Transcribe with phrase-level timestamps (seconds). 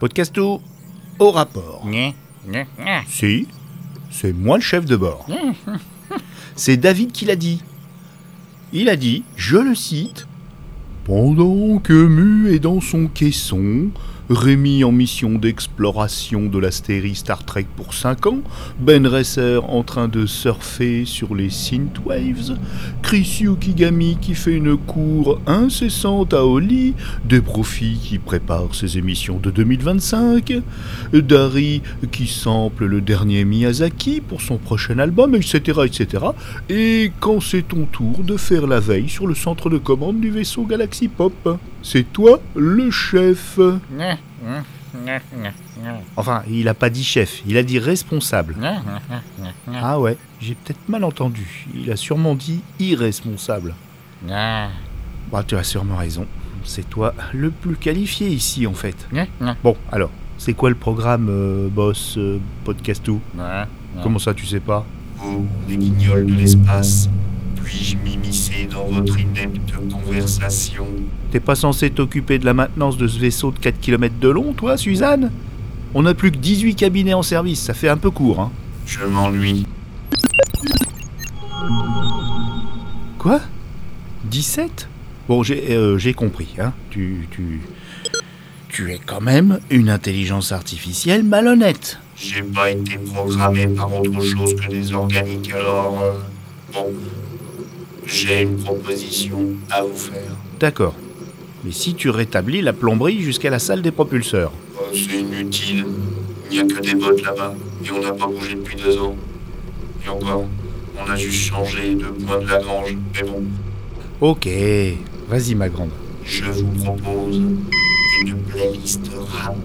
[0.00, 0.62] Podcast tout
[1.18, 1.86] au rapport.
[3.06, 3.46] Si,
[4.10, 5.26] c'est moi le chef de bord.
[6.56, 7.62] C'est David qui l'a dit.
[8.72, 10.26] Il a dit, je le cite,
[11.04, 13.90] Pendant que Mu est dans son caisson,
[14.30, 18.38] Rémi en mission d'exploration de la stérie Star Trek pour 5 ans,
[18.78, 22.56] Ben Resser en train de surfer sur les synthwaves,
[23.02, 29.38] Chris Yukigami qui fait une cour incessante à Oli, des profits qui préparent ses émissions
[29.38, 30.62] de 2025,
[31.12, 31.82] Dari
[32.12, 35.80] qui sample le dernier Miyazaki pour son prochain album, etc.
[35.84, 36.24] etc.
[36.68, 40.30] Et quand c'est ton tour de faire la veille sur le centre de commande du
[40.30, 43.58] vaisseau Galaxy Pop, c'est toi le chef.
[46.16, 48.56] Enfin, il a pas dit chef, il a dit responsable.
[49.80, 51.66] Ah ouais, j'ai peut-être mal entendu.
[51.74, 53.74] Il a sûrement dit irresponsable.
[55.30, 56.26] Bah, tu as sûrement raison.
[56.64, 59.08] C'est toi le plus qualifié ici, en fait.
[59.62, 63.20] Bon, alors, c'est quoi le programme, euh, boss, euh, podcast tout.
[64.02, 64.84] Comment ça, tu sais pas?
[65.16, 67.08] Vous, les guignols de l'espace,
[67.64, 70.86] puis-je m'immiscer dans votre inepte conversation
[71.30, 74.52] T'es pas censé t'occuper de la maintenance de ce vaisseau de 4 km de long,
[74.52, 75.30] toi, Suzanne?
[75.94, 78.50] On a plus que 18 cabinets en service, ça fait un peu court, hein.
[78.86, 79.66] Je m'ennuie.
[83.18, 83.40] Quoi?
[84.24, 84.88] 17
[85.28, 86.72] Bon, j'ai euh, j'ai compris, hein.
[86.90, 87.60] Tu, tu...
[88.68, 91.98] Tu es quand même une intelligence artificielle malhonnête.
[92.16, 96.00] J'ai pas été programmé par autre chose que des organiques, alors...
[96.02, 96.12] euh,
[96.72, 96.86] bon...
[98.10, 99.38] J'ai une proposition
[99.70, 100.32] à vous faire.
[100.58, 100.94] D'accord.
[101.64, 104.52] Mais si tu rétablis la plomberie jusqu'à la salle des propulseurs.
[104.76, 105.86] Euh, C'est inutile.
[106.50, 109.14] Il n'y a que des bottes là-bas, et on n'a pas bougé depuis deux ans.
[110.04, 110.46] Et encore,
[110.98, 113.44] on a juste changé de point de la grange, mais bon...
[114.20, 114.48] Ok,
[115.28, 115.90] vas-y ma grande.
[116.24, 117.36] Je vous propose
[118.26, 119.56] une playlist rap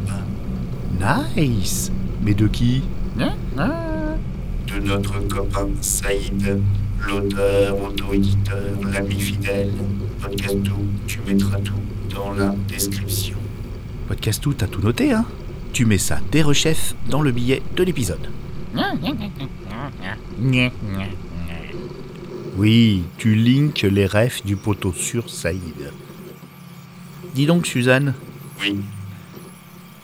[1.35, 1.91] Nice
[2.23, 2.83] Mais de qui?
[3.17, 4.17] Gna, gna.
[4.67, 6.61] de notre copain Saïd,
[7.07, 9.71] l'auteur, auto-éditeur, l'ami fidèle.
[10.21, 11.73] Podcast tout, tu mettras tout
[12.13, 13.37] dans la description.
[14.07, 15.25] Podcast tout, t'as tout noté, hein?
[15.73, 18.29] Tu mets ça des rechefs dans le billet de l'épisode.
[22.57, 25.91] Oui, tu links les refs du poteau sur Saïd.
[27.33, 28.13] Dis donc, Suzanne,
[28.61, 28.77] Oui,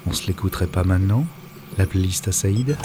[0.06, 1.25] on se l'écouterait pas maintenant
[1.78, 2.75] La playlist à Saïd?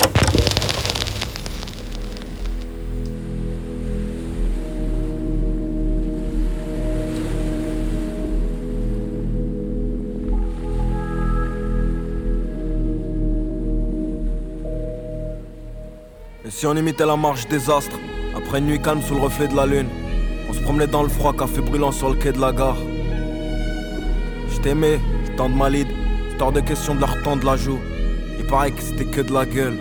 [16.57, 17.99] Si on imitait la marche des astres,
[18.35, 19.89] après une nuit calme sous le reflet de la lune,
[20.49, 22.79] on se promenait dans le froid, café brûlant sur le quai de la gare.
[24.49, 25.89] Je t'aimais, je tends de ma lead,
[26.41, 27.79] hors de question de leur tendre la joue.
[28.39, 29.77] Il paraît que c'était que de la gueule.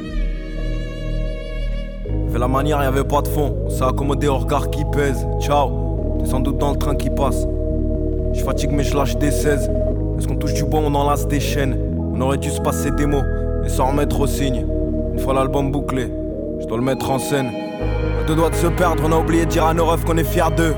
[2.30, 5.26] Fait la manière, y avait pas de fond, on s'est accommodé au regard qui pèse.
[5.40, 7.48] Ciao, t'es sans doute dans le train qui passe.
[8.34, 9.72] Je fatigue mais je lâche des 16.
[10.18, 11.80] Est-ce qu'on touche du bois, on enlace des chaînes?
[12.14, 13.24] On aurait dû se passer des mots
[13.66, 14.66] et s'en remettre au signe.
[15.14, 16.12] Une fois l'album bouclé,
[16.60, 17.52] je dois le mettre en scène.
[18.22, 20.18] À deux doigts de se perdre, on a oublié de dire à nos refs qu'on
[20.18, 20.76] est fiers d'eux.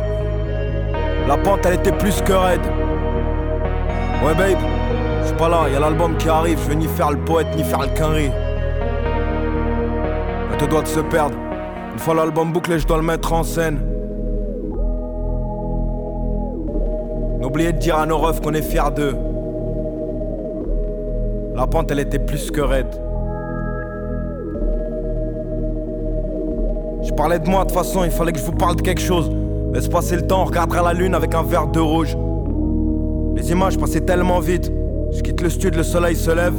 [1.28, 2.62] La pente, elle était plus que raide.
[4.24, 4.58] Ouais, babe,
[5.22, 7.48] je suis pas là, y a l'album qui arrive, je veux ni faire le poète
[7.56, 8.32] ni faire le quinri.
[10.52, 11.36] À deux doigts de se perdre.
[11.94, 13.80] Une fois l'album bouclé, je dois le mettre en scène.
[17.40, 19.16] N'oubliez de dire à nos refs qu'on est fiers d'eux.
[21.56, 23.07] La pente, elle était plus que raide.
[27.18, 29.32] Parlais de moi, de toute façon, il fallait que je vous parle de quelque chose.
[29.74, 32.16] Laisse passer le temps, on regardera la lune avec un verre de rouge.
[33.36, 34.72] Les images passaient tellement vite.
[35.12, 36.54] Je quitte le studio, le soleil se lève.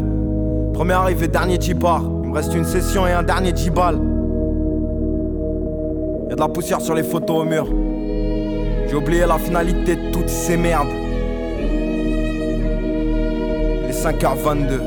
[0.74, 2.02] Premier arrivé, dernier qui part.
[2.24, 4.00] Il me reste une session et un dernier 10 balles.
[6.28, 7.68] Y'a de la poussière sur les photos au mur.
[8.88, 10.88] J'ai oublié la finalité de toutes ces merdes.
[13.84, 14.80] Il est 5h22.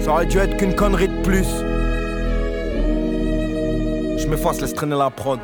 [0.00, 1.46] Ça aurait dû être qu'une connerie de plus.
[4.26, 5.38] Je m'efface, laisse traîner la prod.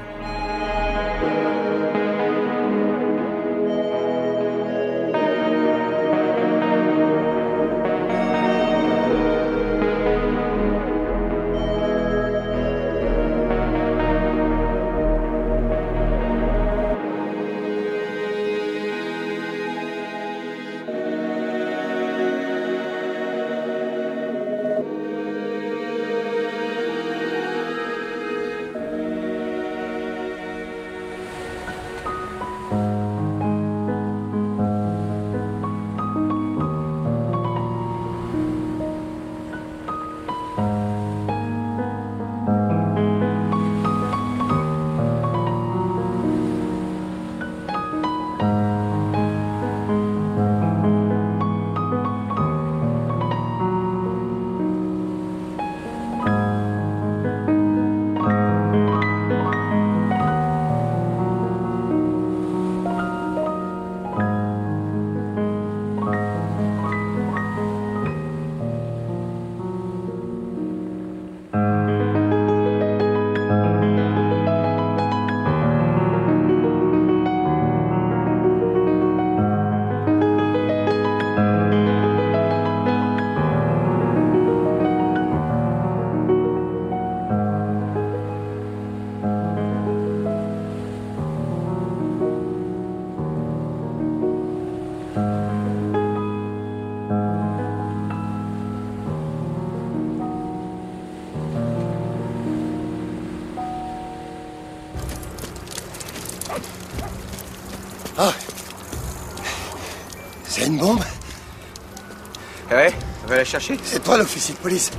[113.43, 113.77] La chercher.
[113.85, 114.91] C'est toi l'officier de police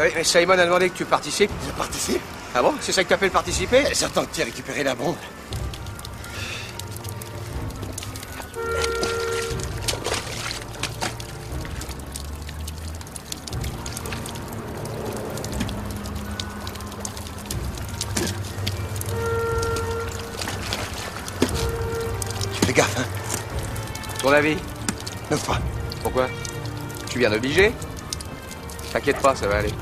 [0.00, 1.50] Oui, mais Simon a demandé que tu participes.
[1.66, 2.20] Je participe
[2.54, 3.84] Ah bon C'est ça que t'appelles participer?
[3.92, 5.16] J'attends que tu aies récupéré la bombe.
[22.64, 23.04] Fais gaffe, hein
[24.20, 24.56] Ton avis?
[25.30, 25.58] Neuf pas.
[26.02, 26.28] Pourquoi?
[27.08, 27.72] Tu viens d'obliger?
[28.92, 29.72] T'inquiète pas, ça va aller.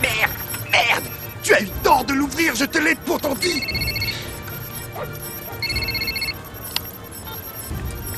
[0.00, 0.30] Merde
[0.70, 1.04] Merde
[1.42, 3.62] Tu as eu tort de l'ouvrir, je te l'ai pourtant dit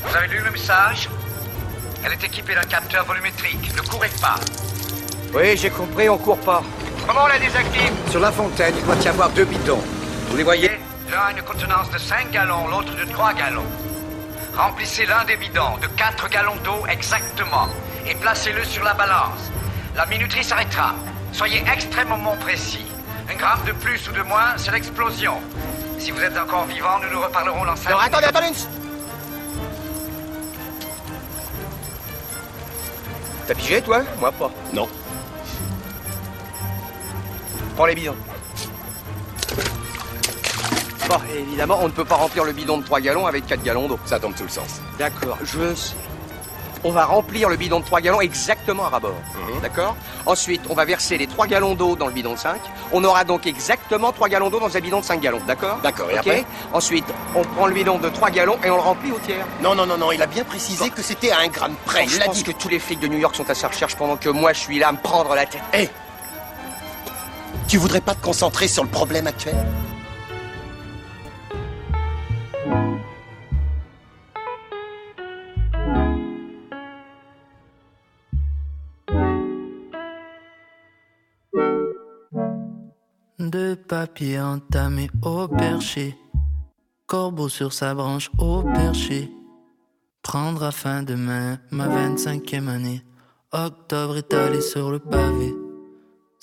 [0.05, 1.09] Vous avez lu le message?
[2.05, 3.73] Elle est équipée d'un capteur volumétrique.
[3.75, 4.35] Ne courez pas.
[5.33, 6.61] Oui, j'ai compris, on court pas.
[7.05, 9.83] Comment on la désactive Sur la fontaine, il doit y avoir deux bidons.
[10.29, 10.71] Vous les voyez
[11.11, 13.65] L'un a une contenance de 5 gallons, l'autre de 3 gallons.
[14.55, 17.67] Remplissez l'un des bidons de 4 gallons d'eau exactement
[18.07, 19.51] et placez-le sur la balance.
[19.95, 20.95] La minuterie s'arrêtera.
[21.33, 22.85] Soyez extrêmement précis.
[23.29, 25.35] Un gramme de plus ou de moins, c'est l'explosion.
[25.99, 28.55] Si vous êtes encore vivant, nous nous reparlerons dans 5 Alors attendez, attendez une...
[33.45, 34.01] T'as pigé, toi?
[34.19, 34.51] Moi pas.
[34.71, 34.87] Non.
[37.75, 38.15] Prends les bidons.
[41.09, 43.87] Bon, évidemment, on ne peut pas remplir le bidon de 3 gallons avec 4 gallons
[43.87, 43.99] d'eau.
[44.05, 44.81] Ça tombe sous le sens.
[44.97, 45.95] D'accord, je sais.
[46.85, 49.15] On va remplir le bidon de 3 gallons exactement à rabord.
[49.61, 52.59] D'accord Ensuite, on va verser les 3 gallons d'eau dans le bidon de 5.
[52.91, 55.41] On aura donc exactement 3 gallons d'eau dans un bidon de 5 gallons.
[55.47, 57.05] D'accord D'accord, et après Ensuite,
[57.35, 59.45] on prend le bidon de 3 gallons et on le remplit au tiers.
[59.61, 62.05] Non, non, non, non, il a bien précisé que c'était à un gramme près.
[62.07, 62.43] je Il pense dit.
[62.43, 64.59] que tous les flics de New York sont à sa recherche pendant que moi je
[64.59, 65.61] suis là à me prendre la tête.
[65.73, 65.89] Hé
[67.67, 69.55] Tu voudrais pas te concentrer sur le problème actuel?
[83.39, 86.15] De papier entamé au perché.
[87.07, 89.29] Corbeau sur sa branche au perché.
[90.21, 93.01] Prendra fin demain ma 25e année.
[93.51, 95.62] Octobre étalé sur le pavé.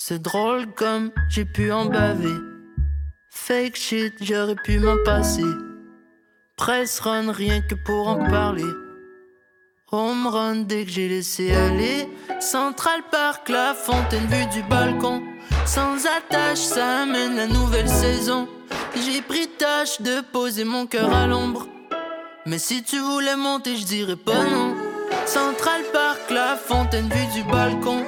[0.03, 2.33] C'est drôle comme j'ai pu en baver.
[3.29, 5.45] Fake shit, j'aurais pu m'en passer.
[6.57, 8.65] Press run, rien que pour en parler.
[9.91, 12.09] Home run dès que j'ai laissé aller.
[12.39, 15.21] Central Park, la fontaine vue du balcon.
[15.67, 18.47] Sans attache, ça amène la nouvelle saison.
[18.95, 21.67] J'ai pris tâche de poser mon cœur à l'ombre.
[22.47, 24.75] Mais si tu voulais monter, je dirais pas non.
[25.27, 28.03] Central Park, la fontaine vue du balcon.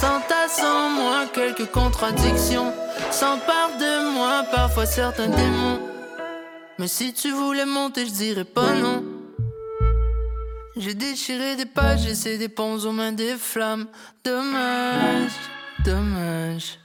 [0.00, 2.72] S'entasse en moi quelques contradictions.
[3.10, 5.80] S'empare de moi parfois certains démons.
[6.78, 9.02] Mais si tu voulais monter, je dirais pas non.
[10.76, 13.88] J'ai déchiré des pages, j'ai des ponts aux mains des flammes.
[14.22, 15.32] Dommage,
[15.84, 16.78] dommage.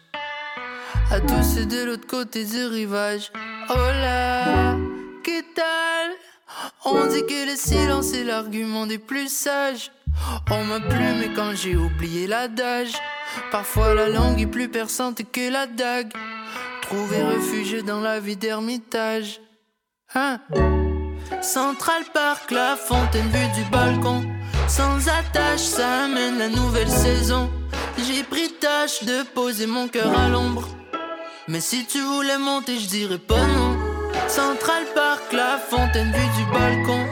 [1.11, 3.31] À tous ceux de l'autre côté du rivage.
[3.69, 4.75] Oh là,
[5.23, 6.09] qu'est tal?
[6.83, 9.91] On dit que le silence est l'argument des plus sages.
[10.49, 12.93] On m'a plu, mais quand j'ai oublié l'adage.
[13.51, 16.13] Parfois la langue est plus perçante que la dague.
[16.81, 19.39] Trouver refuge dans la vie d'ermitage.
[20.15, 20.39] Hein?
[21.41, 24.23] Central Park, la fontaine vue du balcon.
[24.67, 27.49] Sans attache, ça amène la nouvelle saison.
[27.97, 30.67] J'ai pris tâche de poser mon cœur à l'ombre.
[31.47, 33.77] Mais si tu voulais monter, je dirais pas non.
[34.27, 37.05] Central Park, la fontaine vue du balcon.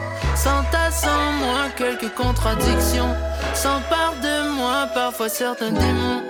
[0.43, 3.13] S'entasse en moi quelques contradictions.
[3.53, 6.23] S'empare de moi parfois certains démons.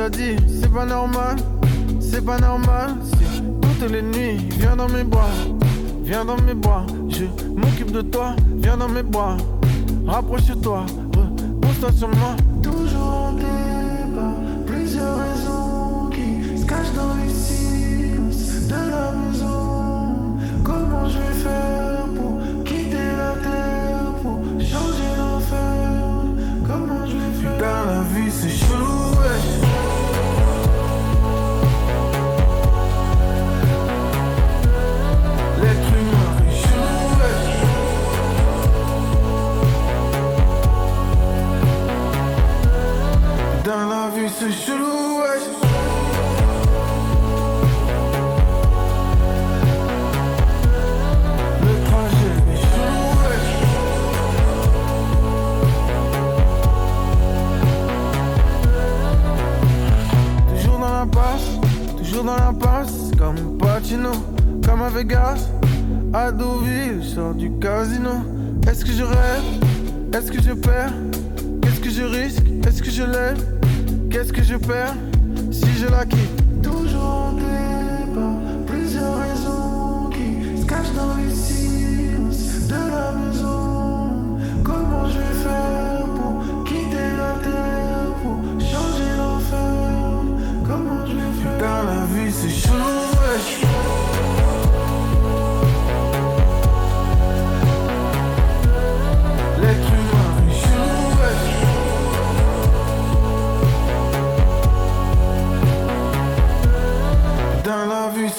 [0.00, 1.36] Déjà dit, c'est pas normal,
[2.00, 2.94] c'est pas normal.
[3.04, 5.28] Si toutes les nuits, viens dans mes bras,
[6.02, 7.24] viens dans mes bras, je
[7.56, 9.36] m'occupe de toi, viens dans mes bras,
[10.06, 12.36] rapproche-toi, repose-toi sur moi.
[12.62, 14.34] Toujours en débat,
[14.66, 20.38] plusieurs raisons qui se cachent dans les silences de la maison.
[20.64, 25.92] Comment je vais faire pour quitter la terre, pour changer l'enfer?
[26.66, 27.58] Comment je vais faire?
[27.58, 28.59] Dans la vie, c'est
[44.40, 45.38] c'est chelou, ouais.
[51.60, 51.72] Le
[52.50, 53.00] est chelou.
[60.54, 61.50] Toujours dans la passe,
[61.98, 64.12] toujours dans la passe, comme Pacino,
[64.64, 65.50] comme à Vegas,
[66.14, 68.24] à Deauville, je sors du casino.
[68.66, 70.14] Est-ce que je rêve?
[70.14, 70.94] Est-ce que je perds?
[71.60, 72.46] Qu'est-ce que je risque?
[72.66, 73.49] Est-ce que je lève?
[74.10, 74.96] Qu'est-ce que je perds
[75.52, 82.66] si je la quitte Toujours en débat, plusieurs raisons qui se cachent dans les silences
[82.66, 84.38] de la maison.
[84.64, 85.79] Comment je vais faire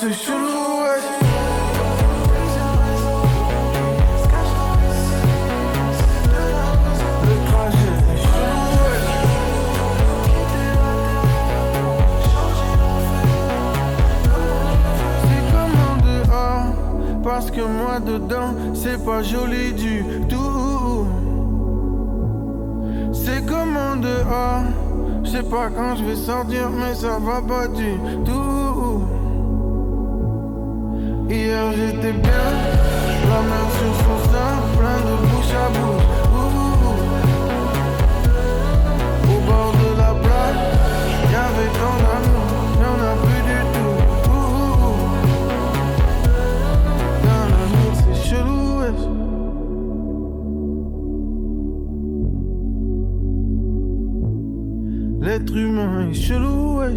[0.01, 0.99] c'est chelou, ouais.
[17.23, 21.05] Parce que moi dedans, c'est pas joli du tout.
[23.13, 24.63] C'est comme en dehors,
[25.23, 28.40] je sais pas quand je vais sortir, mais ça va pas du tout.
[31.33, 32.47] Hier j'étais bien,
[33.29, 36.09] la main sur son sein, plein de bouche à bouche.
[39.23, 40.61] Au bord de la plage,
[41.31, 43.97] y'avait tant d'amour, y'en a plus du tout.
[44.29, 44.99] Ouh.
[47.23, 48.95] Dans la nuit, c'est chelou, ouais.
[55.21, 56.95] L'être humain est chelou, ouais.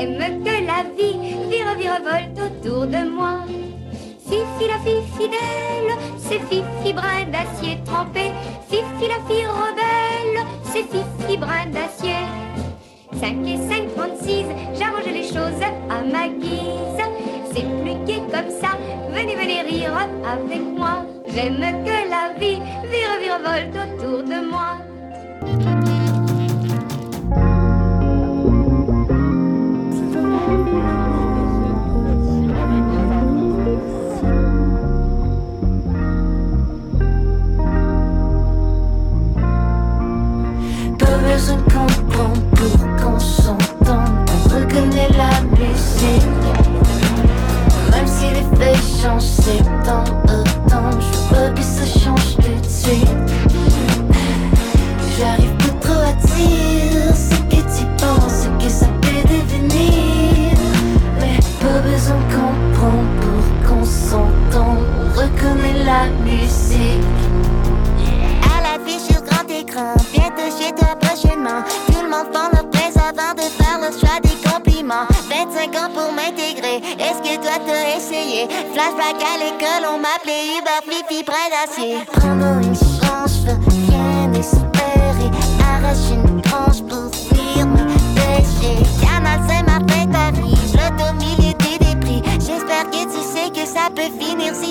[0.00, 0.49] J'aime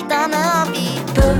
[0.00, 1.00] si t'en as envie.
[1.14, 1.34] Pas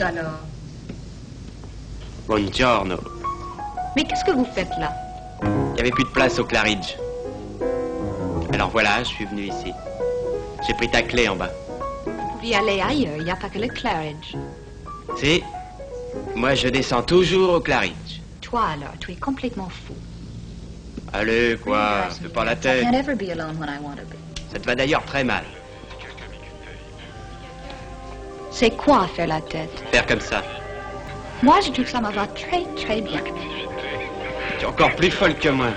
[0.00, 0.40] Alors
[2.26, 2.96] Buongiorno.
[3.94, 4.92] Mais qu'est-ce que vous faites là?
[5.42, 6.96] Il n'y avait plus de place au Claridge.
[8.52, 9.72] Alors voilà, je suis venu ici.
[10.66, 11.50] J'ai pris ta clé en bas.
[12.06, 14.34] Vous pouviez aller ailleurs, il n'y a pas que le Claridge.
[15.16, 15.42] Si
[16.34, 18.20] Moi, je descends toujours au Claridge.
[18.40, 19.94] Toi alors, tu es complètement fou.
[21.12, 22.86] Allez, quoi, fais pas la tête.
[24.52, 25.44] Ça te va d'ailleurs très mal.
[28.56, 30.40] C'est quoi faire la tête Faire comme ça.
[31.42, 33.20] Moi, je trouve que ça me va très très bien.
[34.58, 35.70] Tu es encore plus folle que moi.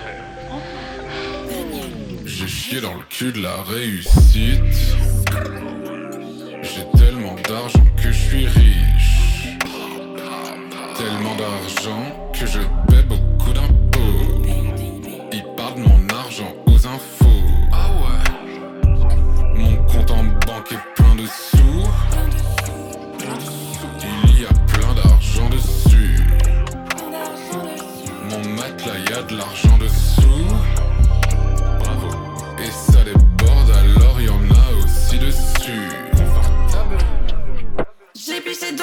[2.24, 4.62] J'ai chié dans le cul de la réussite.
[6.62, 9.58] J'ai tellement d'argent que je suis riche.
[10.96, 12.07] Tellement d'argent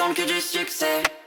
[0.07, 1.24] J'ai pissé donc que du succès.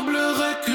[0.00, 0.67] Il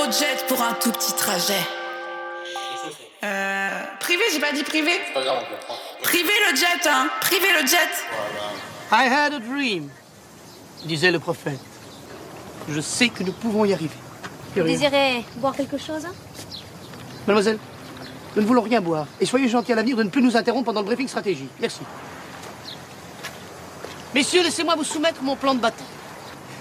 [0.00, 1.60] gros jet pour un tout petit trajet.
[3.22, 4.92] Euh, privé, j'ai pas dit privé.
[6.02, 7.08] Privé le jet, hein.
[7.20, 7.90] Privé le jet.
[8.92, 9.88] I had a dream,
[10.84, 11.60] disait le prophète.
[12.68, 13.96] Je sais que nous pouvons y arriver.
[14.56, 16.12] Vous désirez boire quelque chose hein?
[17.26, 17.58] Mademoiselle,
[18.34, 19.06] nous ne voulons rien boire.
[19.20, 21.48] Et soyez gentils à l'avenir de ne plus nous interrompre pendant le briefing stratégie.
[21.60, 21.80] Merci.
[24.14, 25.86] Messieurs, laissez-moi vous soumettre mon plan de bataille.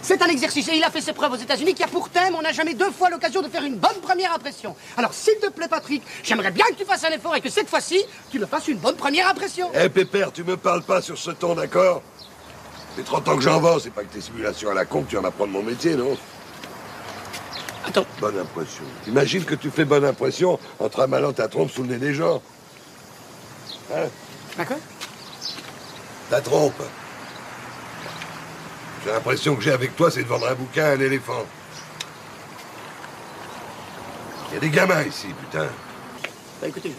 [0.09, 2.33] C'est un exercice et il a fait ses preuves aux États-Unis qui a pour thème
[2.33, 4.75] on n'a jamais deux fois l'occasion de faire une bonne première impression.
[4.97, 7.69] Alors s'il te plaît Patrick, j'aimerais bien que tu fasses un effort et que cette
[7.69, 9.69] fois-ci, tu me fasses une bonne première impression.
[9.79, 12.01] Eh Pépère, tu me parles pas sur ce ton, d'accord?
[12.95, 15.11] C'est 30 ans que j'en vends, c'est pas que tes simulations à la con que
[15.11, 16.17] tu vas m'apprendre mon métier, non?
[17.85, 18.05] Attends.
[18.19, 18.85] Bonne impression.
[19.05, 22.41] Imagine que tu fais bonne impression en tramalant ta trompe sous le nez des gens.
[23.93, 24.07] Hein?
[24.57, 24.79] D'accord
[26.31, 26.81] Ta trompe.
[29.03, 31.45] J'ai l'impression que j'ai avec toi, c'est de vendre un bouquin à un éléphant.
[34.49, 35.67] Il y a des gamins ici, putain.
[36.61, 36.95] Bah écoutez, je...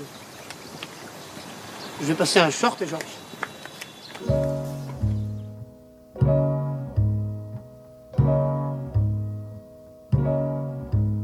[2.00, 2.98] je vais passer un short et j'en...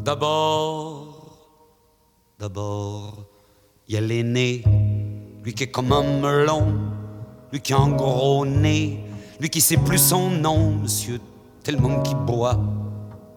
[0.05, 1.49] D'abord,
[2.39, 3.25] d'abord,
[3.89, 4.63] il y a l'aîné,
[5.43, 6.75] lui qui est comme un melon,
[7.53, 9.06] lui qui a un gros nez,
[9.41, 11.21] lui qui sait plus son nom, monsieur,
[11.63, 12.59] tellement qu'il boit,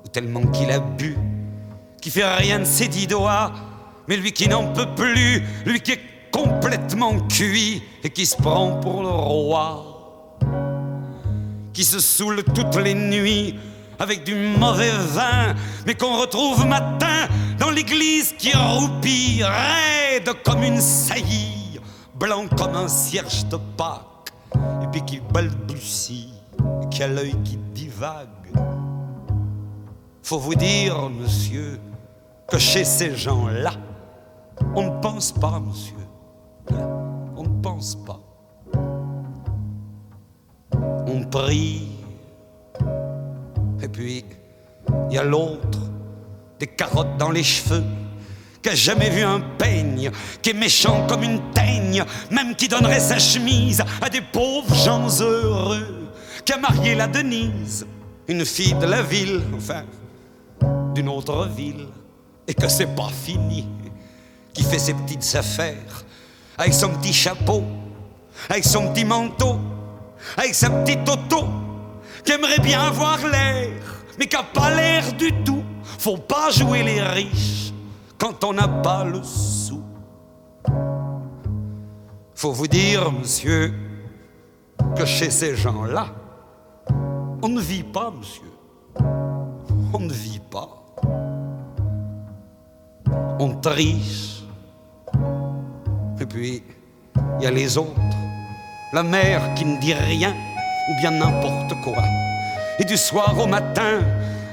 [0.03, 1.17] ou tellement qu'il a bu,
[2.01, 3.51] qui fait rien de ses dix doigts,
[4.07, 8.79] mais lui qui n'en peut plus, lui qui est complètement cuit et qui se prend
[8.79, 10.39] pour le roi,
[11.73, 13.55] qui se saoule toutes les nuits
[13.99, 15.53] avec du mauvais vin,
[15.85, 17.27] mais qu'on retrouve matin
[17.59, 21.79] dans l'église qui roupille, raide comme une saillie,
[22.15, 24.08] blanc comme un cierge de Pâques,
[24.55, 26.33] et puis qui balbutie,
[26.91, 28.27] qui a l'œil qui divague.
[30.23, 31.79] Faut vous dire, monsieur,
[32.47, 33.71] que chez ces gens-là,
[34.75, 35.95] on ne pense pas, monsieur.
[37.35, 38.19] On ne pense pas.
[41.07, 41.89] On prie.
[43.81, 44.25] Et puis,
[45.09, 45.79] il y a l'autre,
[46.59, 47.83] des carottes dans les cheveux,
[48.61, 51.41] qui a jamais vu un peigne, qui est méchant comme une
[52.31, 56.09] même qui donnerait sa chemise à des pauvres gens heureux,
[56.45, 57.85] qui a marié la Denise,
[58.27, 59.83] une fille de la ville, enfin,
[60.93, 61.87] d'une autre ville,
[62.47, 63.67] et que c'est pas fini,
[64.53, 66.03] qui fait ses petites affaires,
[66.57, 67.63] avec son petit chapeau,
[68.49, 69.59] avec son petit manteau,
[70.37, 71.47] avec sa petite auto,
[72.23, 73.69] qui aimerait bien avoir l'air,
[74.17, 75.63] mais qui a pas l'air du tout.
[75.97, 77.73] Faut pas jouer les riches
[78.17, 79.58] quand on n'a pas le sou.
[82.39, 83.73] Faut vous dire, monsieur,
[84.95, 86.05] que chez ces gens-là,
[87.41, 88.49] on ne vit pas, monsieur.
[89.91, 90.69] On ne vit pas.
[93.41, 94.43] On triche.
[96.21, 96.63] Et puis,
[97.39, 97.99] il y a les autres.
[98.93, 100.33] La mère qui ne dit rien,
[100.89, 102.01] ou bien n'importe quoi.
[102.79, 103.99] Et du soir au matin,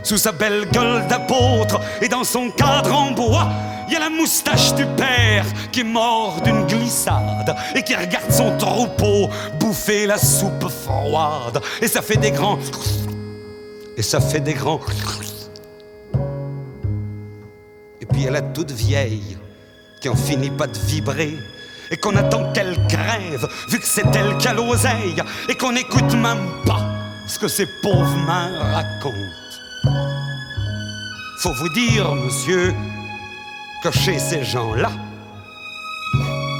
[0.03, 3.49] sous sa belle gueule d'apôtre et dans son cadre en bois,
[3.87, 8.31] il y a la moustache du père qui est mort d'une glissade et qui regarde
[8.31, 9.29] son troupeau
[9.61, 11.61] bouffer la soupe froide.
[11.81, 12.59] Et ça fait des grands.
[13.97, 14.81] Et ça fait des grands.
[18.01, 19.39] Et puis il y a la toute vieille
[20.01, 21.35] qui en finit pas de vibrer
[21.91, 26.13] et qu'on attend qu'elle crève, vu que c'est elle qui a l'oseille, et qu'on n'écoute
[26.15, 26.85] même pas
[27.29, 29.15] ce que ces pauvres mains racontent.
[31.39, 32.75] Faut vous dire, monsieur,
[33.83, 34.91] que chez ces gens-là,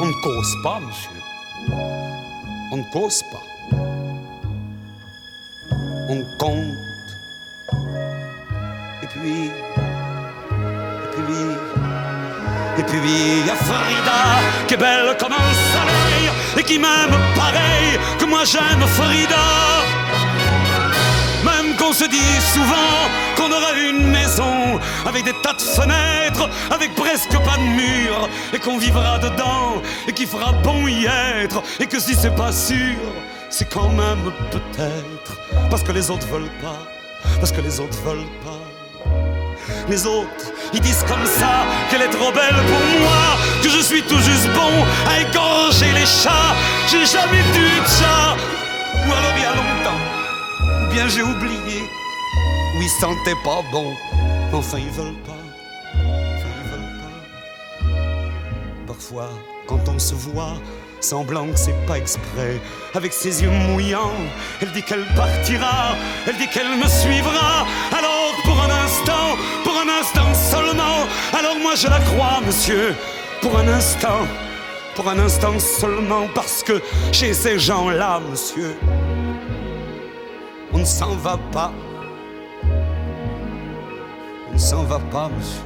[0.01, 1.11] on ne cause pas, monsieur.
[2.73, 3.43] On ne cause pas.
[6.09, 6.75] On compte.
[9.03, 11.45] Et puis, et puis,
[12.79, 12.99] et puis
[13.41, 18.25] il y a Frida qui est belle comme un soleil et qui m'aime pareil que
[18.25, 19.96] moi j'aime Frida.
[21.87, 27.39] Qu'on se dit souvent qu'on aura une maison avec des tas de fenêtres, avec presque
[27.45, 32.01] pas de murs, et qu'on vivra dedans et qu'il fera bon y être, et que
[32.01, 32.97] si c'est pas sûr,
[33.51, 35.39] c'est quand même peut-être
[35.71, 36.83] parce que les autres veulent pas,
[37.39, 38.59] parce que les autres veulent pas.
[39.89, 44.03] Les autres, ils disent comme ça qu'elle est trop belle pour moi, que je suis
[44.03, 46.57] tout juste bon à égorger les chats.
[46.91, 48.37] J'ai jamais dû de chat,
[49.07, 50.01] ou alors il y a longtemps,
[51.09, 51.83] j'ai oublié,
[52.77, 53.93] ou ils sentaient pas bon.
[54.53, 55.33] Enfin, ils veulent pas,
[55.93, 57.93] enfin, ils veulent pas.
[58.87, 59.31] Parfois,
[59.67, 60.55] quand on se voit,
[61.01, 62.61] semblant que c'est pas exprès,
[62.95, 64.17] avec ses yeux mouillants,
[64.61, 65.95] elle dit qu'elle partira,
[66.27, 67.67] elle dit qu'elle me suivra.
[67.97, 71.07] Alors, pour un instant, pour un instant seulement,
[71.39, 72.95] alors moi je la crois, monsieur,
[73.43, 74.27] pour un instant,
[74.95, 76.81] pour un instant seulement, parce que
[77.13, 78.75] chez ces gens-là, monsieur,
[80.77, 81.73] on ne s'en va pas.
[84.51, 85.63] On ne s'en va pas, monsieur.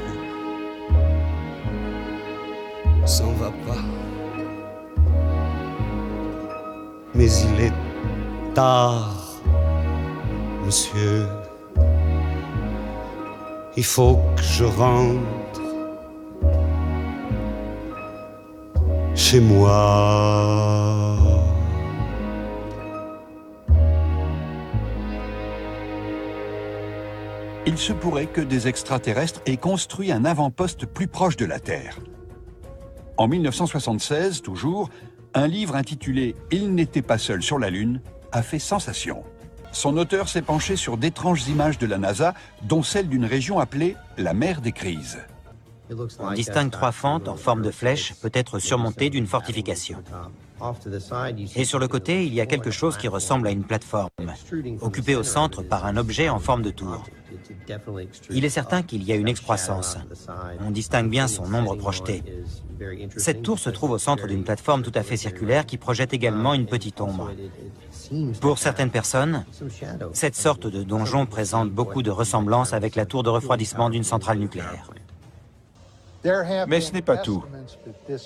[3.03, 3.83] On s'en va pas.
[7.14, 7.73] Mais il est
[8.55, 9.16] tard,
[10.64, 11.27] monsieur.
[13.77, 15.61] Il faut que je rentre
[19.16, 20.89] chez moi.
[27.71, 32.01] Il se pourrait que des extraterrestres aient construit un avant-poste plus proche de la Terre.
[33.17, 34.91] En 1976, toujours,
[35.35, 38.01] un livre intitulé Il n'était pas seul sur la Lune
[38.33, 39.23] a fait sensation.
[39.71, 43.95] Son auteur s'est penché sur d'étranges images de la NASA, dont celle d'une région appelée
[44.19, 45.21] la mer des crises.
[46.19, 50.03] On distingue trois fentes en forme de flèche, peut-être surmontées d'une fortification.
[51.57, 54.11] Et sur le côté, il y a quelque chose qui ressemble à une plateforme,
[54.81, 57.05] occupée au centre par un objet en forme de tour.
[58.31, 59.96] Il est certain qu'il y a une excroissance.
[60.61, 62.23] On distingue bien son nombre projeté.
[63.16, 66.55] Cette tour se trouve au centre d'une plateforme tout à fait circulaire qui projette également
[66.55, 67.31] une petite ombre.
[68.40, 69.44] Pour certaines personnes,
[70.12, 74.38] cette sorte de donjon présente beaucoup de ressemblances avec la tour de refroidissement d'une centrale
[74.38, 74.90] nucléaire.
[76.69, 77.45] Mais ce n'est pas tout.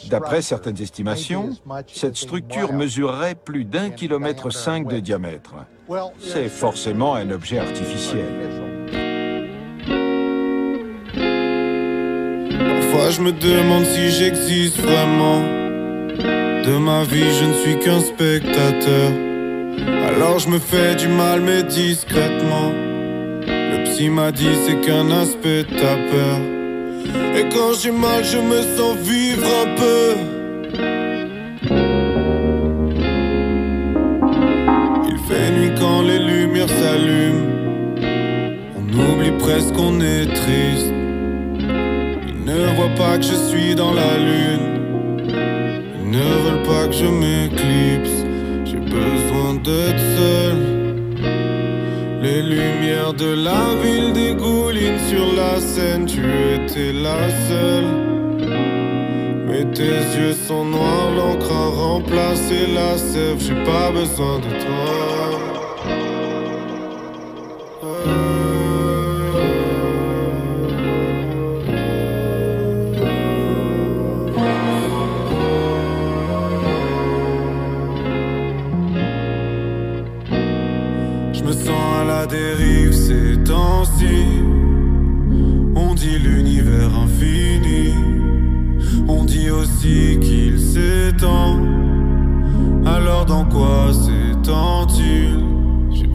[0.09, 1.51] D'après certaines estimations,
[1.87, 5.55] cette structure mesurerait plus d'un kilomètre cinq de diamètre.
[6.19, 8.25] C'est forcément un objet artificiel.
[12.59, 15.41] Parfois je me demande si j'existe vraiment.
[16.65, 19.13] De ma vie, je ne suis qu'un spectateur.
[20.09, 22.71] Alors je me fais du mal, mais discrètement.
[23.47, 26.54] Le psy m'a dit c'est qu'un aspect de ta peur.
[27.37, 30.07] Et quand j'ai mal, je me sens vivre un peu.
[35.09, 37.51] Il fait nuit quand les lumières s'allument.
[38.77, 40.93] On oublie presque qu'on est triste.
[42.29, 44.67] Ils ne voient pas que je suis dans la lune.
[45.29, 48.25] Ils ne veulent pas que je m'éclipse.
[48.65, 50.74] J'ai besoin d'être seul.
[52.25, 56.23] Les lumières de la ville dégoulinent sur la scène, tu
[56.55, 57.91] étais la seule.
[59.47, 65.14] Mais tes yeux sont noirs, l'encre a remplacé la sève, j'ai pas besoin de toi.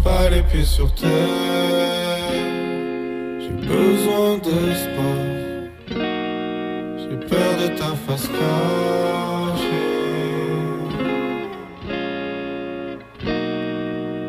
[0.10, 1.10] Pas les pieds sur terre.
[3.42, 5.36] J'ai besoin d'espace.
[7.02, 9.88] J'ai peur de ta face cachée.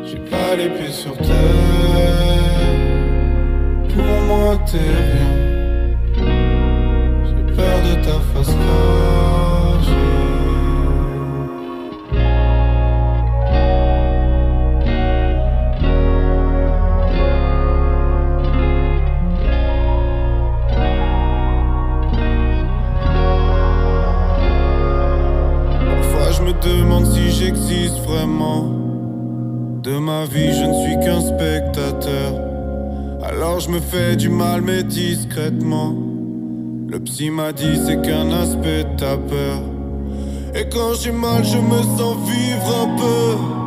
[0.07, 2.69] J'ai pas les pieds sur terre.
[3.93, 5.20] Pour moi, t'es
[30.61, 32.33] je ne suis qu'un spectateur.
[33.23, 35.95] Alors je me fais du mal, mais discrètement.
[36.87, 39.59] Le psy m'a dit c'est qu'un aspect de ta peur.
[40.53, 43.60] Et quand j'ai mal, je me sens vivre un peu.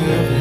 [0.00, 0.33] Moi,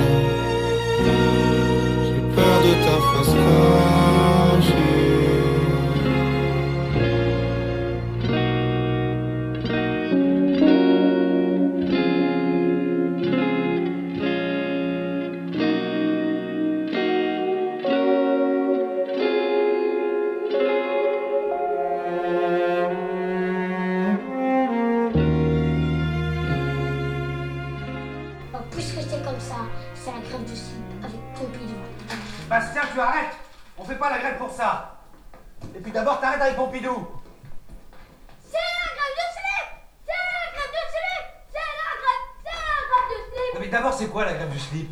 [43.63, 44.89] mais d'abord, c'est quoi la grève du slip?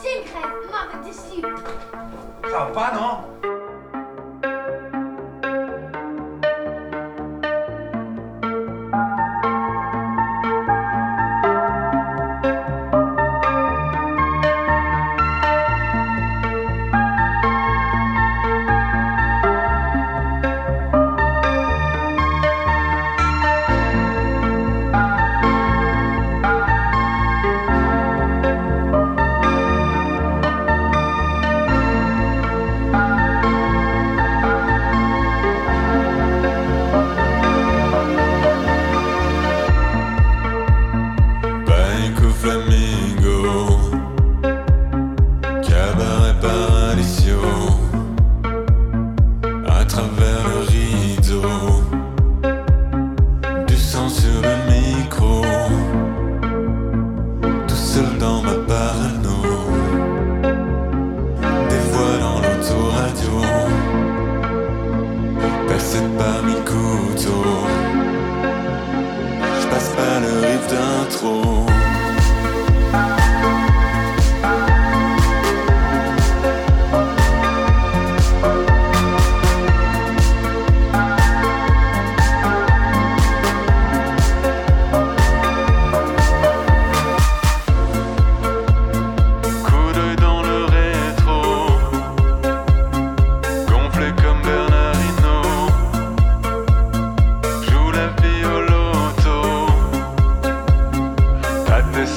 [0.00, 1.46] C'est une grève, moi avec des slips.
[2.48, 3.53] Ça va pas, non?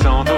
[0.08, 0.37] descendant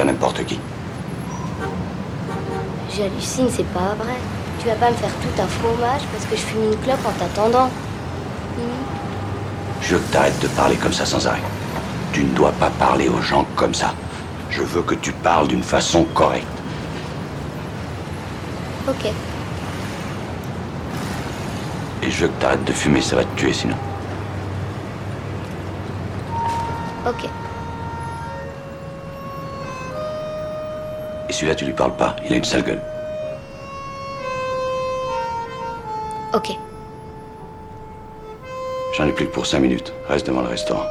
[0.00, 0.60] à n'importe qui.
[2.96, 4.14] J'hallucine, c'est pas vrai.
[4.60, 7.12] Tu vas pas me faire tout un fromage parce que je fume une clope en
[7.18, 7.66] t'attendant.
[7.66, 8.60] Hmm.
[9.80, 11.42] Je veux que t'arrêtes de parler comme ça sans arrêt.
[12.12, 13.94] Tu ne dois pas parler aux gens comme ça.
[14.50, 16.46] Je veux que tu parles d'une façon correcte.
[18.88, 19.10] Ok.
[22.02, 23.76] Et je veux que t'arrêtes de fumer, ça va te tuer sinon.
[27.06, 27.28] Ok.
[31.34, 32.16] celui-là, tu lui parles pas.
[32.24, 32.80] Il a une sale gueule.
[36.32, 36.50] Ok.
[38.96, 39.92] J'en ai plus que pour cinq minutes.
[40.08, 40.86] Reste devant le restaurant.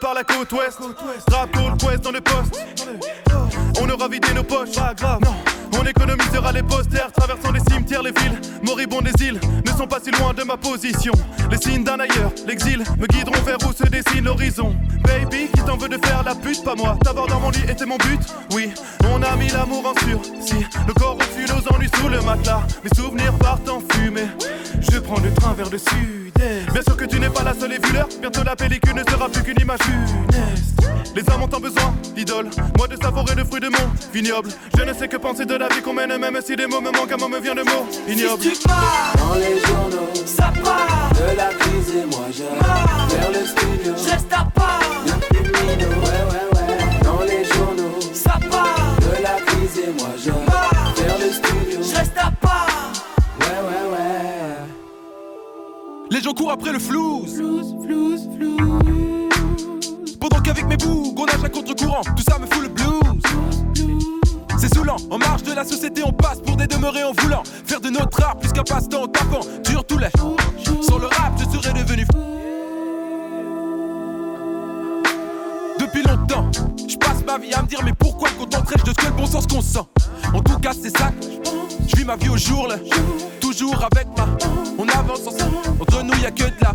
[0.00, 0.78] Par la côte ouest.
[1.30, 2.66] Rap Gold Quest dans le poste.
[3.80, 4.74] On aura vidé nos poches.
[4.74, 5.34] Pas grave, non.
[5.78, 8.40] On économisera les posters, traversant les cimetières, les villes.
[8.62, 11.12] Moribonds des îles ne sont pas si loin de ma position.
[11.50, 14.74] Les signes d'un ailleurs, l'exil, me guideront vers où se dessine l'horizon.
[15.02, 16.96] Baby, qui t'en veut de faire la pute, pas moi.
[17.02, 18.20] T'avoir dans mon lit était mon but,
[18.52, 18.70] oui.
[19.04, 19.94] On a mis l'amour en
[20.40, 20.54] Si
[20.86, 22.62] Le corps refuse nos ennuis sous le matelas.
[22.84, 24.28] Mes souvenirs partent en fumée.
[25.10, 26.32] Prends le train vers le sud.
[26.72, 28.06] Bien sûr que tu n'es pas la seule et vu l'heure.
[28.20, 30.80] Bientôt la pellicule ne sera plus qu'une image funeste.
[31.16, 32.48] Les hommes ont un besoin, idole.
[32.78, 34.50] Moi de savourer le fruit de mon vignoble.
[34.78, 36.92] Je ne sais que penser de la vie qu'on mène, même si des mots me
[36.92, 38.40] manquent, un mot me vient de mots ignoble.
[38.40, 42.44] Si tu pars dans les journaux, ça part de la crise et moi je
[43.16, 43.92] vers le studio.
[43.96, 45.80] Je reste à part ouais
[46.30, 47.02] ouais ouais.
[47.02, 50.30] Dans les journaux, ça part de la crise et moi je
[51.02, 51.80] vers le studio.
[51.82, 52.92] Je reste à part,
[53.40, 54.09] ouais ouais ouais.
[56.10, 57.36] Les gens courent après le flouze.
[57.36, 58.58] Flouze, flouze, flouze.
[60.18, 63.22] Pendant qu'avec mes bougs, on nage à contre-courant, tout ça me fout le blues.
[64.58, 67.80] C'est saoulant, en marge de la société, on passe pour des demeurés en voulant faire
[67.80, 70.08] de notre art plus qu'un passe-temps en tapant dur tous les.
[70.82, 72.18] Sans le rap, je serais devenu fou.
[75.78, 76.50] Depuis longtemps,
[77.00, 79.46] passe ma vie à me dire mais pourquoi contenter de ce que le bon sens
[79.46, 79.80] qu'on sent?
[80.32, 81.10] En tout cas, c'est ça.
[81.88, 82.76] Je vis ma vie au jour le
[83.40, 84.26] toujours avec ma.
[84.78, 86.74] On avance ensemble, entre nous y a que de la.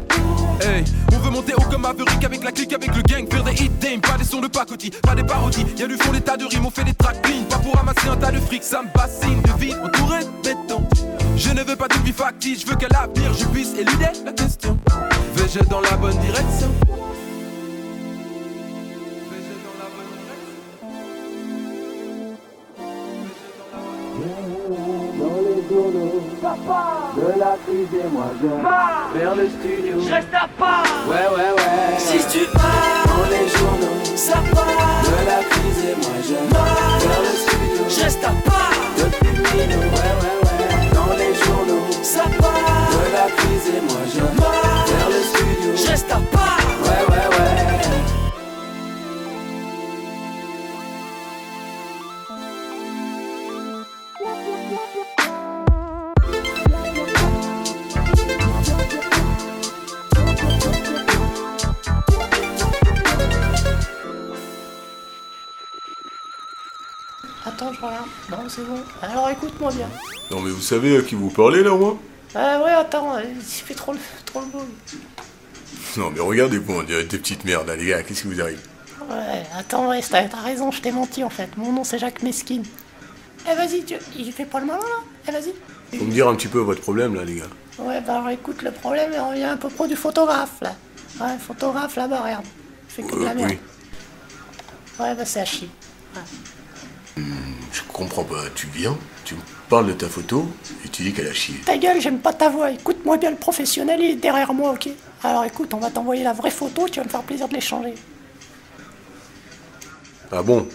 [0.61, 3.53] Hey, on veut monter haut comme Maverick avec la clique, avec le gang, faire des
[3.53, 5.65] hit dame, pas des sons de pacotille, pas des parodies.
[5.77, 8.17] Y'a du fond des tas de rimes, on fait des tracks pas pour ramasser un
[8.17, 10.83] tas de fric, ça me bassine de vie entouré de béton.
[11.37, 14.33] Je ne veux pas de vie factice, je veux qu'à l'avenir je puisse éluder la
[14.33, 14.77] question.
[15.35, 16.71] Vais-je dans la bonne direction?
[26.55, 29.95] De la crise et moi je vers le studio.
[30.07, 30.83] Je reste à part.
[31.07, 31.97] Ouais ouais ouais.
[31.97, 35.03] Si tu pars dans les journaux, ça part.
[35.03, 36.33] De la crise et moi je
[37.05, 37.83] vers le studio.
[37.89, 38.71] Je reste à part.
[38.97, 40.89] Depuis minuit, ouais ouais ouais.
[40.93, 42.89] Dans les journaux, ça part.
[42.91, 45.71] De la crise et moi je vers le studio.
[45.75, 46.34] Je reste à part.
[67.79, 68.07] Je regarde.
[68.29, 68.79] Non, c'est bon.
[69.01, 69.89] Alors écoute-moi bien.
[70.31, 71.97] Non mais vous savez à qui vous parlez là moi?
[72.33, 74.65] Ah ouais, attends, il fait trop le, trop le beau.
[75.97, 78.59] Non mais regardez-vous, on dirait des petites merdes là les gars, qu'est-ce qui vous arrive?
[79.09, 81.49] Ouais, attends, ouais, t'as t'as raison, je t'ai menti en fait.
[81.57, 82.63] Mon nom c'est Jacques Mesquine.
[83.49, 83.95] Eh vas-y, tu...
[84.17, 85.03] il fait pas le malin là?
[85.27, 85.53] Eh vas-y.
[85.99, 87.43] Faut me dire un petit peu votre problème là les gars.
[87.77, 90.75] Ouais, bah alors écoute, le problème il revient à peu près du photographe là.
[91.21, 92.45] Ouais, photographe là-bas, regarde.
[92.89, 93.51] Il fait que de la Euh, merde.
[93.51, 93.57] oui.
[94.99, 95.69] Ouais, bah c'est à chier.
[96.15, 96.21] Ouais.
[97.17, 99.39] Je comprends pas, tu viens, tu me
[99.69, 100.49] parles de ta photo
[100.83, 101.55] et tu dis qu'elle a chié.
[101.65, 102.71] Ta gueule, j'aime pas ta voix.
[102.71, 104.89] Écoute-moi bien, le professionnel il est derrière moi, ok?
[105.23, 107.95] Alors écoute, on va t'envoyer la vraie photo, tu vas me faire plaisir de l'échanger.
[110.31, 110.67] Ah bon?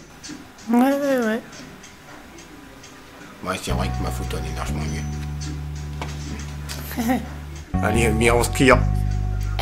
[0.70, 1.41] Ouais, ouais, ouais.
[3.45, 5.05] Ouais, c'est vrai que ma photo elle est largement mieux.
[7.82, 8.78] Allez, viens, on se tire.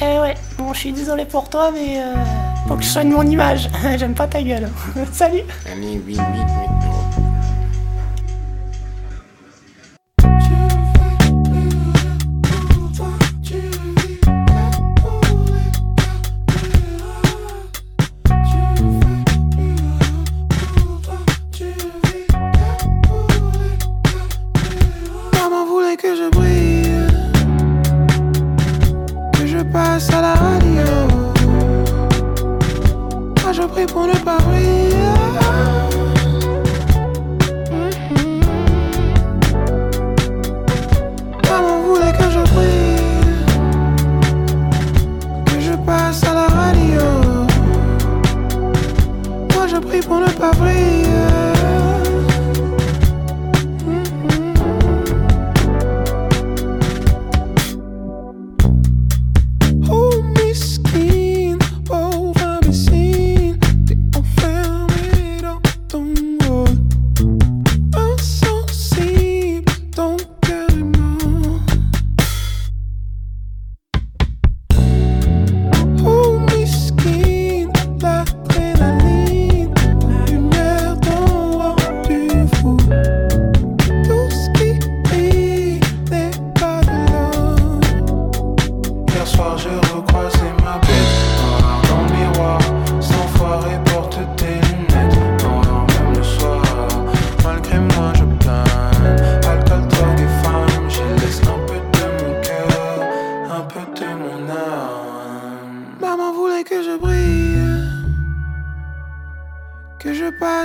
[0.01, 2.14] Eh ouais, bon, je suis désolé pour toi, mais euh,
[2.69, 3.69] faut que je soigne mon image.
[3.99, 4.69] J'aime pas ta gueule.
[5.12, 5.43] Salut
[5.73, 6.78] Allez.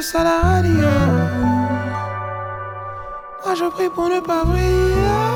[0.03, 0.89] face à la radio.
[3.45, 5.32] Moi je prie pour ne pas briller.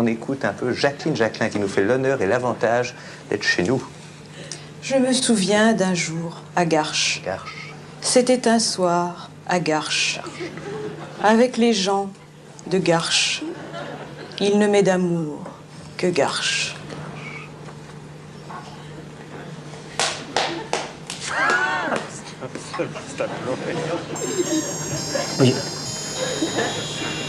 [0.00, 2.94] on écoute un peu Jacqueline Jacquelin qui nous fait l'honneur et l'avantage
[3.28, 3.82] d'être chez nous.
[4.82, 7.22] Je me souviens d'un jour à Garches.
[8.00, 10.20] C'était un soir à Garches.
[11.22, 12.10] Avec les gens
[12.66, 13.42] de Garches.
[14.40, 15.44] Il ne met d'amour
[15.98, 16.74] que Garches.
[25.38, 25.54] Oui.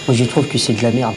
[0.08, 1.16] Moi, je trouve que c'est de la merde.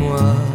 [0.00, 0.49] moi.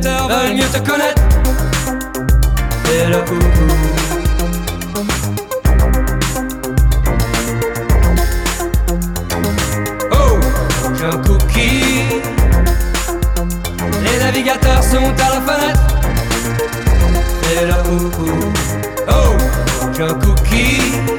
[0.00, 1.22] Veulent mieux te connaître.
[2.92, 3.68] Et le coucou.
[10.12, 10.38] Oh.
[14.04, 15.80] Les navigateurs sont à la fenêtre.
[17.50, 18.32] Et le coucou.
[19.08, 19.36] Oh,
[19.96, 21.17] j'ai un cookie.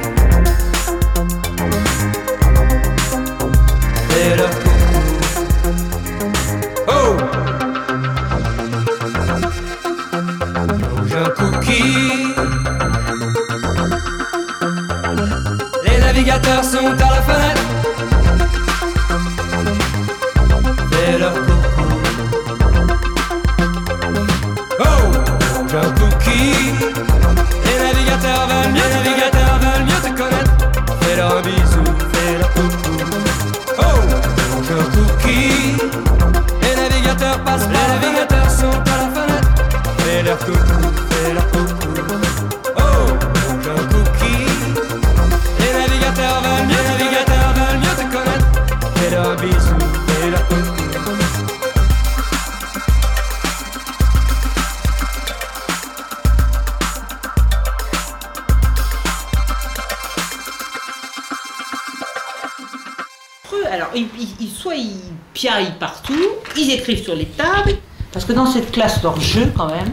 [68.80, 69.92] Classe, leur jeu, quand même,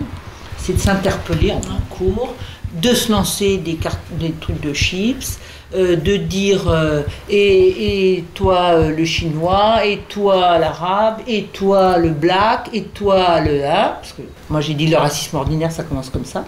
[0.58, 2.34] c'est de s'interpeller en un cours,
[2.74, 5.40] de se lancer des, cartes, des trucs de chips,
[5.76, 11.98] euh, de dire euh, et, et toi euh, le chinois, et toi l'arabe, et toi
[11.98, 15.84] le black, et toi le hein, parce que moi j'ai dit le racisme ordinaire, ça
[15.84, 16.46] commence comme ça.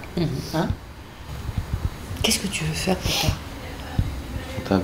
[0.53, 0.69] hein.
[2.23, 3.37] Qu'est-ce que tu veux faire plus tard
[4.55, 4.83] Comptable.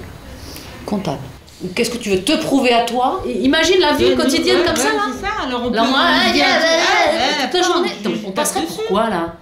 [0.85, 1.34] Comptable.
[1.63, 3.23] Ou Qu'est-ce que tu veux te prouver à toi?
[3.25, 5.03] Imagine la vie Euh, quotidienne comme ça, là.
[5.21, 5.87] ça, alors on Là, peut-
[7.63, 7.89] journée.
[8.05, 8.75] on- Non, on On passe passerait dessus.
[8.87, 9.35] pourquoi là?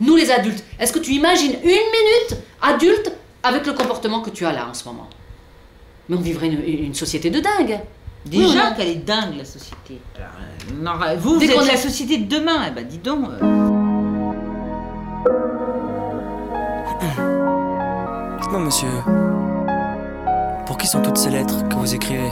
[0.00, 3.12] Nous les adultes, est-ce que tu imagines une minute adulte
[3.42, 5.08] avec le comportement que tu as là en ce moment?
[6.08, 7.80] Mais on vivrait une, une société de dingue.
[8.24, 10.00] Déjà qu'elle est dingue la société.
[10.16, 10.74] Alors, euh,
[11.14, 12.62] non, vous, vous êtes la société de demain.
[12.68, 13.24] Eh ben dis donc.
[13.30, 13.38] euh,
[18.40, 19.27] Dites-moi, monsieur, pour
[20.78, 22.30] qui sont toutes ces lettres que vous écrivez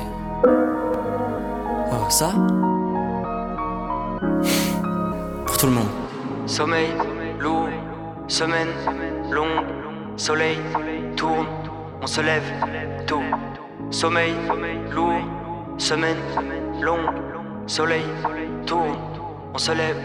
[1.92, 2.32] Oh, ça
[5.46, 5.88] Pour tout le monde.
[6.46, 6.88] Sommeil,
[7.40, 7.68] lourd,
[8.28, 8.68] semaine,
[9.30, 9.66] longue,
[10.16, 10.58] soleil,
[11.16, 11.46] tourne,
[12.00, 12.44] on se lève,
[13.06, 13.22] tôt.
[13.90, 14.34] Sommeil,
[14.90, 15.20] lourd,
[15.78, 16.18] semaine,
[16.80, 17.10] longue,
[17.66, 18.04] soleil,
[18.64, 18.96] tourne,
[19.54, 19.96] on se lève,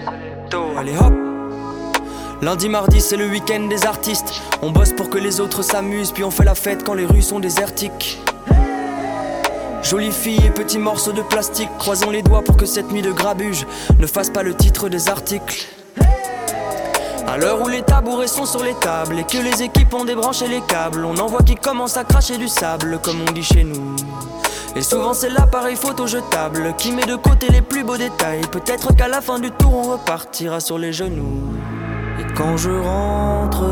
[0.49, 0.71] tôt.
[0.77, 1.13] Allez hop
[2.41, 4.41] Lundi, mardi, c'est le week-end des artistes.
[4.63, 7.21] On bosse pour que les autres s'amusent, puis on fait la fête quand les rues
[7.21, 8.19] sont désertiques.
[9.83, 13.11] Jolie fille et petits morceaux de plastique, croisons les doigts pour que cette nuit de
[13.11, 13.65] grabuge
[13.99, 15.67] ne fasse pas le titre des articles.
[17.27, 20.47] À l'heure où les tabourets sont sur les tables et que les équipes ont débranché
[20.47, 23.63] les câbles, on en voit qui commencent à cracher du sable, comme on dit chez
[23.63, 23.95] nous.
[24.75, 28.41] Et souvent c'est l'appareil photo jetable qui met de côté les plus beaux détails.
[28.51, 31.53] Peut-être qu'à la fin du tour on repartira sur les genoux.
[32.19, 33.63] Et quand je rentre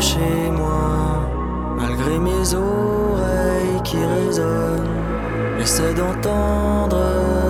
[0.00, 1.28] chez moi,
[1.76, 4.97] malgré mes oreilles qui résonnent,
[5.58, 7.00] j'essaie d'entendre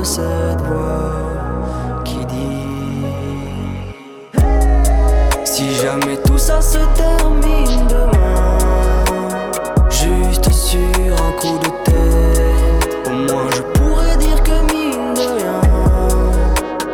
[0.03, 2.59] cette voix qui dit
[5.45, 8.59] Si jamais tout ça se termine demain,
[9.91, 15.61] juste sur un coup de tête, au moins je pourrais dire que mine de rien,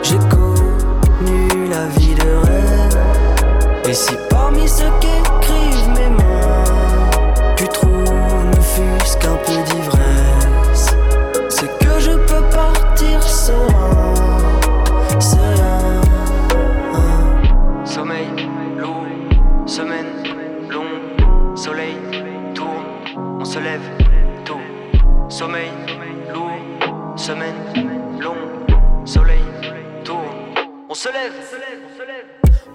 [0.03, 2.99] j'ai connu la vie de rêve.
[3.89, 5.24] Et si parmi ceux qu'écrivent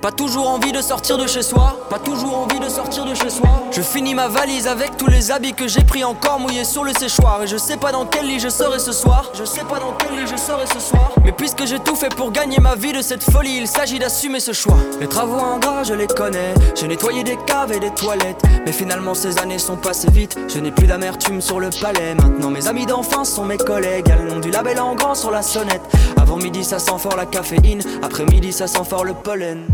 [0.01, 3.29] Pas toujours envie de sortir de chez soi, pas toujours envie de sortir de chez
[3.29, 3.49] soi.
[3.69, 6.93] Je finis ma valise avec tous les habits que j'ai pris encore mouillés sur le
[6.93, 7.43] séchoir.
[7.43, 9.91] Et je sais pas dans quel lit je serai ce soir, je sais pas dans
[9.99, 11.11] quel lit je serai ce soir.
[11.25, 14.39] Mais puisque j'ai tout fait pour gagner ma vie de cette folie, il s'agit d'assumer
[14.39, 14.77] ce choix.
[15.01, 18.41] Les travaux en gras, je les connais, j'ai nettoyé des caves et des toilettes.
[18.65, 22.15] Mais finalement, ces années sont passées vite, je n'ai plus d'amertume sur le palais.
[22.15, 25.41] Maintenant, mes amis d'enfance sont mes collègues, elles ont du label en grand sur la
[25.41, 25.83] sonnette.
[26.15, 29.65] Avant midi, ça sent fort la caféine, après midi, ça sent fort le pollen.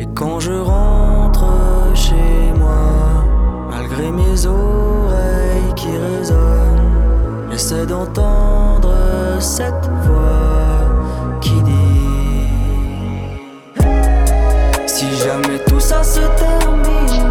[0.00, 1.44] Et quand je rentre
[1.94, 3.22] chez moi,
[3.68, 7.50] malgré mes oreilles qui résonnent.
[7.50, 8.94] J'essaie d'entendre
[9.40, 10.88] cette voix
[11.42, 13.28] qui dit
[14.86, 17.28] Si jamais tout ça se termine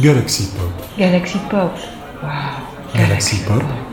[0.00, 0.72] Galaxy Pop.
[0.96, 1.76] Galaxy Pop, Galaxy Pop.
[2.22, 2.66] Wow.
[2.94, 3.89] Galaxy Pop,